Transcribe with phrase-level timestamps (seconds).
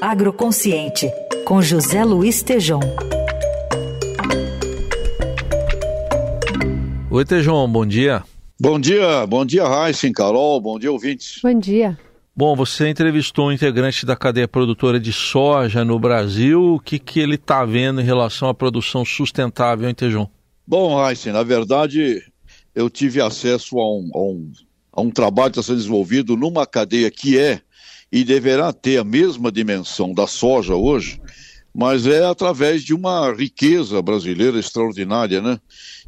[0.00, 1.10] Agroconsciente,
[1.44, 2.80] com José Luiz Tejom.
[7.10, 8.22] Oi, Tejom, bom dia.
[8.60, 11.40] Bom dia, bom dia, Raíssen, Carol, bom dia, ouvintes.
[11.42, 11.98] Bom dia.
[12.34, 16.74] Bom, você entrevistou um integrante da cadeia produtora de soja no Brasil.
[16.74, 20.28] O que, que ele está vendo em relação à produção sustentável, em Tejom?
[20.66, 22.22] Bom, Raíssen, na verdade,
[22.74, 24.52] eu tive acesso a um, a um,
[24.92, 27.62] a um trabalho que está sendo desenvolvido numa cadeia que é
[28.16, 31.20] e deverá ter a mesma dimensão da soja hoje,
[31.76, 35.60] mas é através de uma riqueza brasileira extraordinária, né?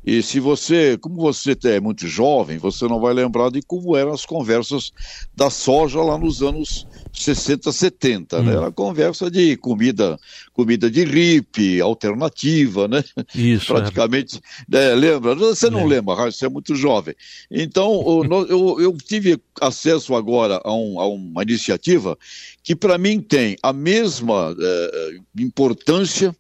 [0.07, 4.13] E se você, como você é muito jovem, você não vai lembrar de como eram
[4.13, 4.91] as conversas
[5.37, 8.43] da soja lá nos anos 60, 70, né?
[8.43, 8.47] hum.
[8.47, 8.57] né?
[8.57, 10.19] Era conversa de comida,
[10.55, 13.05] comida de ripe, alternativa, né?
[13.35, 13.67] Isso.
[13.67, 14.41] Praticamente,
[14.73, 14.95] é.
[14.95, 15.35] lembra?
[15.35, 15.87] Você não é.
[15.87, 17.15] lembra, você é muito jovem.
[17.51, 22.17] Então, eu, eu, eu tive acesso agora a, um, a uma iniciativa
[22.63, 25.17] que para mim tem a mesma é,
[25.59, 26.35] importância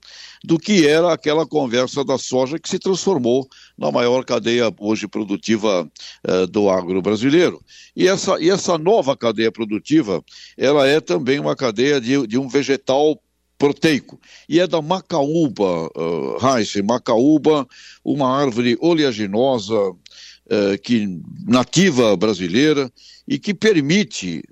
[0.44, 5.90] do que era aquela conversa da soja que se transformou na maior cadeia hoje produtiva
[6.22, 7.60] eh, do agro brasileiro.
[7.96, 10.22] E essa, e essa nova cadeia produtiva,
[10.56, 13.20] ela é também uma cadeia de, de um vegetal
[13.58, 14.20] proteico.
[14.48, 17.66] E é da macaúba, uh, macaúba,
[18.04, 22.88] uma árvore oleaginosa uh, que, nativa brasileira
[23.26, 24.44] e que permite,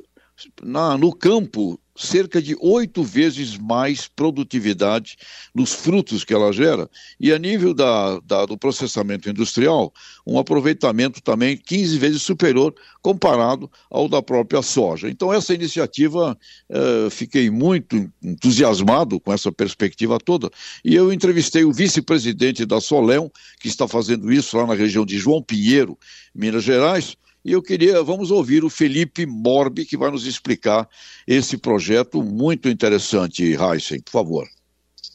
[0.63, 5.17] na, no campo, cerca de oito vezes mais produtividade
[5.55, 9.93] nos frutos que ela gera e a nível da, da, do processamento industrial,
[10.27, 15.09] um aproveitamento também 15 vezes superior comparado ao da própria soja.
[15.09, 16.37] Então, essa iniciativa,
[16.69, 20.51] eh, fiquei muito entusiasmado com essa perspectiva toda
[20.85, 25.17] e eu entrevistei o vice-presidente da Soleão, que está fazendo isso lá na região de
[25.19, 25.99] João Pinheiro,
[26.35, 27.17] Minas Gerais,
[27.47, 30.89] e eu queria, vamos ouvir o Felipe Morbi, que vai nos explicar
[31.27, 34.47] esse projeto muito interessante, Heisen, por favor.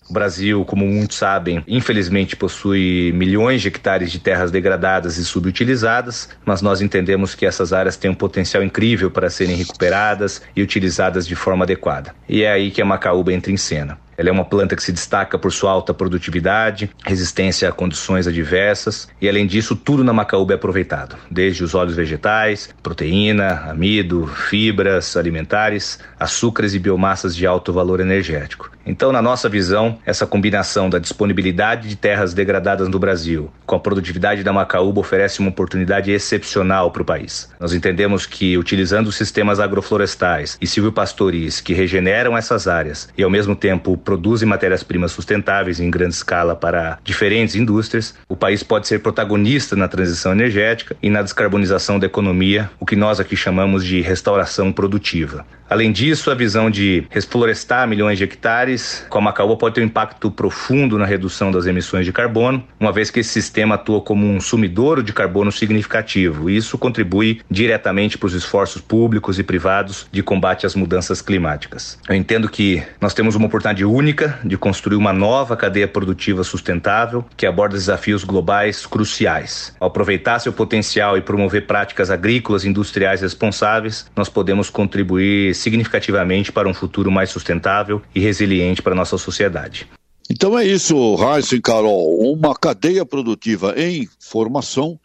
[0.10, 6.30] O Brasil, como muitos sabem, infelizmente possui milhões de hectares de terras degradadas e subutilizadas,
[6.46, 11.28] mas nós entendemos que essas áreas têm um potencial incrível para serem recuperadas e utilizadas
[11.28, 12.16] de forma adequada.
[12.28, 14.00] E é aí que a Macaúba entra em cena.
[14.18, 19.08] Ela é uma planta que se destaca por sua alta produtividade, resistência a condições adversas
[19.20, 25.16] e, além disso, tudo na macaúba é aproveitado, desde os óleos vegetais, proteína, amido, fibras
[25.16, 28.72] alimentares, açúcares e biomassas de alto valor energético.
[28.86, 33.80] Então, na nossa visão, essa combinação da disponibilidade de terras degradadas no Brasil com a
[33.80, 37.50] produtividade da macaúba oferece uma oportunidade excepcional para o país.
[37.58, 43.56] Nós entendemos que, utilizando sistemas agroflorestais e silvipastoris que regeneram essas áreas e, ao mesmo
[43.56, 49.74] tempo, produzem matérias-primas sustentáveis em grande escala para diferentes indústrias, o país pode ser protagonista
[49.74, 54.74] na transição energética e na descarbonização da economia, o que nós aqui chamamos de restauração
[54.74, 55.46] produtiva.
[55.70, 58.71] Além disso, a visão de reflorestar milhões de hectares
[59.10, 62.92] com a macaúba pode ter um impacto profundo na redução das emissões de carbono, uma
[62.92, 66.50] vez que esse sistema atua como um sumidouro de carbono significativo.
[66.50, 72.00] E isso contribui diretamente para os esforços públicos e privados de combate às mudanças climáticas.
[72.08, 77.26] Eu entendo que nós temos uma oportunidade única de construir uma nova cadeia produtiva sustentável
[77.36, 79.76] que aborda desafios globais cruciais.
[79.80, 86.52] Ao aproveitar seu potencial e promover práticas agrícolas e industriais responsáveis, nós podemos contribuir significativamente
[86.52, 89.88] para um futuro mais sustentável e resiliente para a nossa sociedade.
[90.30, 95.00] Então é isso, Raíssa e Carol, uma cadeia produtiva em formação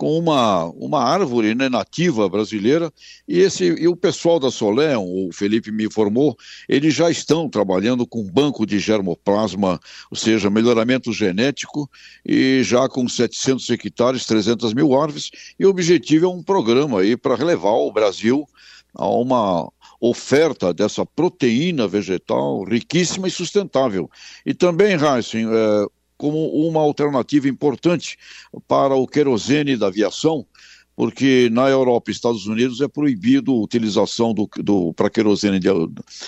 [0.00, 2.90] com uma, uma árvore né, nativa brasileira,
[3.28, 6.34] e, esse, e o pessoal da Solé, o Felipe me informou,
[6.66, 9.78] eles já estão trabalhando com banco de germoplasma,
[10.10, 11.86] ou seja, melhoramento genético,
[12.24, 17.14] e já com 700 hectares, 300 mil árvores, e o objetivo é um programa aí
[17.14, 18.48] para relevar o Brasil
[18.94, 24.10] a uma oferta dessa proteína vegetal riquíssima e sustentável.
[24.46, 28.16] E também, Heisen, é, como uma alternativa importante
[28.66, 30.46] para o querosene da aviação,
[30.96, 35.68] porque na Europa e Estados Unidos é proibido a utilização do, do para querosene de,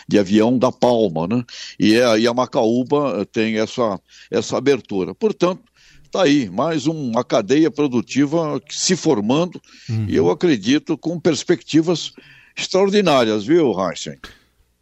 [0.08, 1.44] de, avião da palma, né?
[1.78, 5.14] E, é, e a Macaúba tem essa, essa abertura.
[5.14, 5.62] Portanto,
[6.06, 9.60] está aí mais uma cadeia produtiva se formando
[9.90, 10.06] uhum.
[10.08, 12.12] e eu acredito com perspectivas
[12.56, 14.18] extraordinárias, viu, Heisen?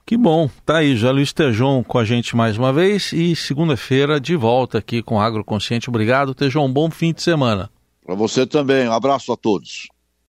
[0.05, 4.21] Que bom, tá aí, já Luiz Tejon com a gente mais uma vez e segunda-feira
[4.21, 5.89] de volta aqui com Agroconsciente.
[5.89, 7.71] Obrigado, Tejon, bom fim de semana.
[8.05, 9.87] Para você também, um abraço a todos.